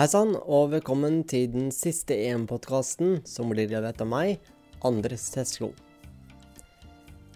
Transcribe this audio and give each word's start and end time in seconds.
Hei 0.00 0.06
sann, 0.08 0.30
og 0.48 0.70
velkommen 0.72 1.18
til 1.28 1.50
den 1.52 1.66
siste 1.76 2.16
EM-podkasten 2.16 3.18
som 3.28 3.50
blir 3.52 3.66
levert 3.68 3.98
av 4.00 4.08
meg, 4.08 4.38
Andres 4.88 5.26
Teslo. 5.34 5.74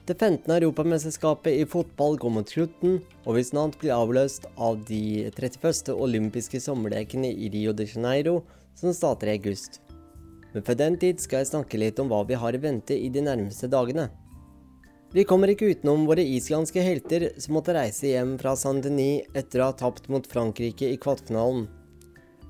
Det 0.08 0.16
15. 0.16 0.48
europamesterskapet 0.54 1.58
i 1.60 1.66
fotball 1.68 2.16
går 2.22 2.32
mot 2.38 2.54
slutten, 2.54 3.02
og 3.26 3.36
vil 3.36 3.44
snart 3.44 3.76
bli 3.82 3.92
avløst 3.92 4.48
av 4.56 4.80
de 4.88 5.26
31. 5.28 5.92
olympiske 5.92 6.62
sommerlekene 6.64 7.34
i 7.36 7.52
Rio 7.52 7.76
de 7.76 7.84
Janeiro, 7.84 8.38
som 8.72 8.96
starter 8.96 9.34
i 9.34 9.36
august. 9.36 9.82
Men 10.54 10.64
for 10.64 10.80
den 10.80 10.96
tid 10.96 11.20
skal 11.20 11.42
jeg 11.42 11.52
snakke 11.52 11.84
litt 11.84 12.00
om 12.00 12.08
hva 12.08 12.24
vi 12.24 12.40
har 12.40 12.56
i 12.56 12.64
vente 12.64 12.96
i 12.96 13.12
de 13.12 13.28
nærmeste 13.28 13.68
dagene. 13.68 14.08
Vi 15.12 15.28
kommer 15.28 15.52
ikke 15.52 15.68
utenom 15.76 16.08
våre 16.08 16.24
islandske 16.24 16.80
helter 16.80 17.34
som 17.36 17.60
måtte 17.60 17.76
reise 17.76 18.08
hjem 18.16 18.38
fra 18.40 18.56
Saint-Denis 18.56 19.36
etter 19.36 19.60
å 19.60 19.74
ha 19.74 19.80
tapt 19.84 20.08
mot 20.08 20.32
Frankrike 20.32 20.88
i 20.88 20.96
kvartfinalen. 20.96 21.68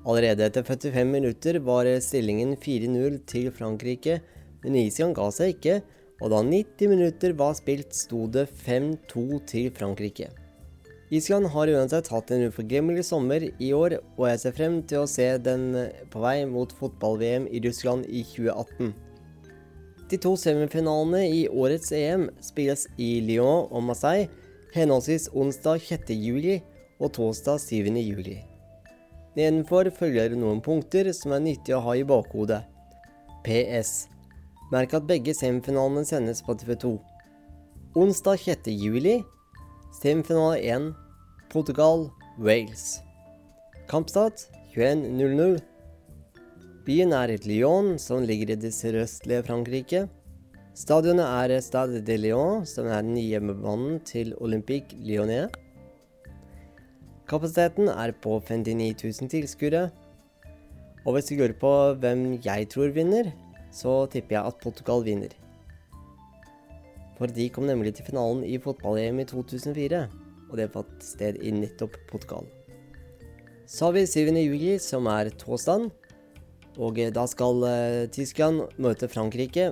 Allerede 0.05 0.45
etter 0.45 0.63
45 0.63 1.05
minutter 1.09 1.57
var 1.65 1.87
stillingen 2.01 2.53
4-0 2.61 3.19
til 3.25 3.51
Frankrike, 3.51 4.19
men 4.61 4.77
Island 4.77 5.17
ga 5.17 5.31
seg 5.33 5.55
ikke, 5.55 5.79
og 6.21 6.31
da 6.31 6.41
90 6.45 6.91
minutter 6.91 7.33
var 7.37 7.55
spilt, 7.57 7.93
sto 7.97 8.27
det 8.31 8.45
5-2 8.65 9.25
til 9.49 9.71
Frankrike. 9.73 10.29
Island 11.13 11.49
har 11.53 11.69
uansett 11.69 12.07
hatt 12.09 12.31
en 12.33 12.47
uforglemmelig 12.49 13.03
sommer 13.05 13.43
i 13.49 13.73
år, 13.73 13.97
og 14.17 14.29
jeg 14.29 14.41
ser 14.41 14.55
frem 14.57 14.79
til 14.89 15.03
å 15.03 15.09
se 15.09 15.27
den 15.41 15.67
på 16.13 16.21
vei 16.23 16.37
mot 16.49 16.71
fotball-VM 16.79 17.49
i 17.49 17.61
Russland 17.65 18.07
i 18.09 18.23
2018. 18.25 18.93
De 20.09 20.17
to 20.21 20.35
semifinalene 20.37 21.25
i 21.33 21.45
årets 21.49 21.93
EM 21.97 22.29
spilles 22.45 22.85
i 23.01 23.15
Lyon 23.25 23.71
og 23.71 23.87
Marseille 23.89 24.29
henholdsvis 24.75 25.31
onsdag 25.33 25.81
6. 25.81 26.11
juli 26.13 26.59
og 26.99 27.15
torsdag 27.17 27.61
7. 27.61 27.95
juli. 28.01 28.43
Nedenfor 29.35 29.89
følger 29.91 30.31
noen 30.39 30.61
punkter 30.63 31.09
som 31.11 31.33
er 31.35 31.43
nyttig 31.43 31.75
å 31.75 31.81
ha 31.83 31.95
i 31.99 32.05
bakhodet. 32.07 32.61
PS. 33.43 34.07
Merk 34.71 34.95
at 34.95 35.07
begge 35.09 35.35
semifinalene 35.35 36.05
sendes 36.07 36.39
på 36.45 36.55
TV2. 36.57 36.95
Onsdag 37.99 38.39
6. 38.41 38.69
juli 38.71 39.19
semifinale 39.99 40.59
1 40.63 40.93
Portugal-Wales. 41.51 43.01
Kampstart 43.91 44.47
21.00. 44.75 45.59
Byen 46.85 47.13
er 47.17 47.35
Lyon, 47.43 47.95
som 47.99 48.23
ligger 48.23 48.53
i 48.53 48.59
det 48.59 48.71
sørøstlige 48.75 49.43
Frankrike. 49.47 50.05
Stadionet 50.75 51.25
er 51.25 51.61
Stade 51.63 52.01
de 52.03 52.17
Lyon, 52.19 52.65
som 52.67 52.87
er 52.87 53.03
den 53.03 53.15
nye 53.15 53.29
hjemmebanen 53.35 53.99
til 54.05 54.33
Olympique 54.43 54.97
Lyonnais. 54.99 55.51
Kapasiteten 57.25 57.89
er 57.89 58.11
på 58.21 58.37
59 58.37 59.01
000 59.01 59.29
tilskuere. 59.33 59.87
Og 61.05 61.15
hvis 61.15 61.31
du 61.31 61.39
lurer 61.39 61.55
på 61.57 61.71
hvem 62.01 62.35
jeg 62.45 62.67
tror 62.69 62.93
vinner, 62.93 63.31
så 63.73 64.03
tipper 64.13 64.37
jeg 64.37 64.51
at 64.51 64.61
Portugal 64.61 65.01
vinner. 65.05 65.33
For 67.17 67.31
de 67.31 67.47
kom 67.49 67.65
nemlig 67.65 67.95
til 67.97 68.05
finalen 68.11 68.43
i 68.45 68.59
fotball-EM 68.61 69.23
i 69.23 69.27
2004, 69.29 70.03
og 70.51 70.55
det 70.59 70.69
fant 70.73 71.01
sted 71.01 71.41
i 71.41 71.53
nettopp 71.55 71.97
Portugal. 72.11 72.45
Så 73.65 73.87
har 73.87 73.95
vi 73.97 74.05
7. 74.05 74.29
juli, 74.37 74.77
som 74.77 75.09
er 75.09 75.33
torsdag. 75.33 75.89
Og 76.77 76.99
eh, 76.99 77.09
da 77.09 77.23
skal 77.25 77.63
uh, 77.65 78.05
Tyskland 78.13 78.67
møte 78.77 79.09
Frankrike. 79.09 79.71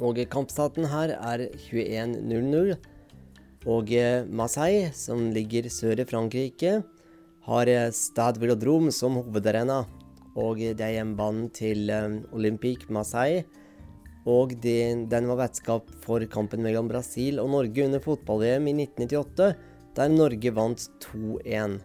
Og 0.00 0.20
kampstaten 0.32 0.88
her 0.88 1.12
er 1.18 1.48
21.00. 1.68 2.76
Og 3.66 3.90
uh, 3.90 4.26
Marseille, 4.30 4.92
som 4.94 5.28
ligger 5.34 5.68
sør 5.72 6.02
i 6.02 6.06
Frankrike, 6.08 6.80
har 7.46 7.70
uh, 7.70 7.90
Stade 7.94 8.42
Velodrome 8.42 8.94
som 8.94 9.18
hovedarena. 9.18 9.84
Og 10.36 10.60
det 10.60 10.84
er 10.84 10.98
hjemmebanen 10.98 11.48
til 11.56 11.88
Olympique 12.36 12.92
Marseille. 12.92 13.46
Og 14.26 14.56
de, 14.58 14.76
den 15.06 15.28
var 15.30 15.38
vertskap 15.38 15.90
for 16.02 16.22
kampen 16.30 16.64
mellom 16.66 16.90
Brasil 16.90 17.38
og 17.38 17.52
Norge 17.54 17.84
under 17.86 18.02
fotball-VM 18.02 18.66
i 18.68 18.74
1998, 18.82 19.52
der 19.96 20.10
Norge 20.12 20.52
vant 20.52 20.88
2-1. 21.06 21.78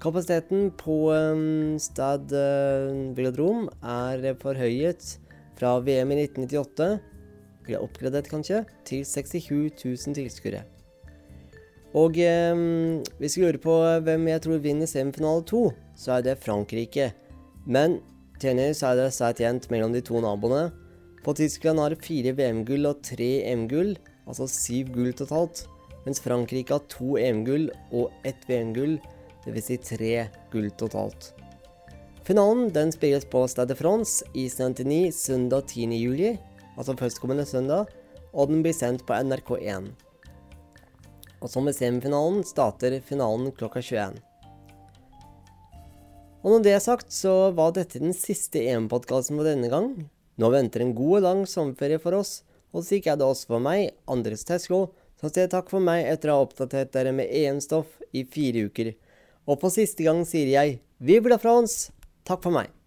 Kapasiteten 0.00 0.70
på 0.78 0.96
um, 1.10 1.76
Stad 1.82 2.32
uh, 2.32 3.12
Velodrom 3.18 3.66
er 3.82 4.32
forhøyet 4.40 5.18
fra 5.58 5.76
VM 5.82 6.14
i 6.14 6.22
1998, 6.24 6.90
eller 7.68 7.84
oppgradert 7.84 8.30
kanskje, 8.32 8.62
til 8.88 9.04
67 9.04 9.84
000 9.84 10.18
tilskuere. 10.22 10.64
Og 11.96 12.18
eh, 12.20 12.58
hvis 13.20 13.38
vi 13.38 13.44
lurer 13.44 13.60
på 13.62 13.76
hvem 14.04 14.28
jeg 14.28 14.44
tror 14.44 14.60
vinner 14.64 14.90
semifinale 14.90 15.44
to, 15.48 15.68
så 15.96 16.18
er 16.18 16.26
det 16.26 16.40
Frankrike. 16.42 17.12
Men 17.64 17.98
tennis 18.40 18.82
er 18.84 18.98
det 18.98 19.08
svært 19.16 19.40
jevnt 19.40 19.70
mellom 19.72 19.94
de 19.96 20.02
to 20.04 20.20
naboene. 20.20 20.68
På 21.24 21.34
Tyskland 21.36 21.80
har 21.82 21.96
fire 22.00 22.34
VM-gull 22.36 22.86
og 22.88 23.02
tre 23.04 23.30
EM-gull, 23.50 23.96
altså 24.28 24.46
syv 24.48 24.92
gull 24.94 25.12
totalt. 25.16 25.64
Mens 26.04 26.22
Frankrike 26.24 26.76
har 26.76 26.84
to 26.92 27.16
EM-gull 27.20 27.68
og 27.92 28.12
ett 28.28 28.44
VM-gull 28.48 28.96
dvs. 29.44 29.66
Si 29.66 29.78
tre 29.82 30.28
gull 30.52 30.70
totalt. 30.80 31.32
Finalen 32.28 32.68
den 32.72 32.92
spilles 32.92 33.24
på 33.28 33.46
Stade 33.48 33.76
France 33.76 34.26
i 34.36 34.46
Saint-Denis 34.52 35.22
søndag 35.24 35.70
10. 35.72 35.96
juli, 35.96 36.34
altså 36.76 36.96
førstkommende 36.96 37.46
søndag, 37.48 37.88
og 38.32 38.52
den 38.52 38.60
blir 38.62 38.76
sendt 38.76 39.06
på 39.08 39.16
NRK1. 39.16 39.88
Og 41.38 41.50
som 41.52 41.66
med 41.66 41.76
semifinalen 41.76 42.42
starter 42.46 42.98
finalen 43.04 43.52
klokka 43.54 43.82
21. 43.84 44.18
Og 46.42 46.52
når 46.54 46.64
det 46.64 46.72
er 46.76 46.82
sagt, 46.82 47.10
så 47.12 47.50
var 47.54 47.74
dette 47.74 48.00
den 48.02 48.14
siste 48.16 48.62
EM-podkasten 48.70 49.38
for 49.38 49.46
denne 49.46 49.70
gang. 49.72 49.90
Nå 50.38 50.50
venter 50.54 50.84
en 50.84 50.94
god 50.94 51.18
og 51.18 51.26
lang 51.26 51.42
sommerferie 51.50 51.98
for 52.02 52.14
oss, 52.18 52.42
og 52.70 52.86
slik 52.86 53.08
er 53.10 53.18
det 53.18 53.26
også 53.26 53.54
for 53.54 53.64
meg, 53.64 53.90
Andres 54.10 54.46
Tesco, 54.46 54.86
som 55.18 55.32
sier 55.34 55.50
takk 55.50 55.70
for 55.72 55.82
meg 55.82 56.06
etter 56.06 56.30
å 56.30 56.38
ha 56.38 56.46
oppdatert 56.46 56.94
dere 56.94 57.14
med 57.16 57.30
EM-stoff 57.34 57.98
i 58.14 58.22
fire 58.22 58.68
uker. 58.70 58.94
Og 59.50 59.58
for 59.58 59.74
siste 59.74 60.06
gang 60.06 60.22
sier 60.28 60.50
jeg 60.52 60.78
Vive 60.98 61.38
fra 61.38 61.58
oss. 61.60 61.88
Takk 62.26 62.42
for 62.42 62.54
meg. 62.54 62.77